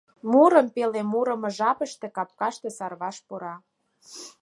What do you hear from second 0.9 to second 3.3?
мурымо жапыште капкашке Сарваш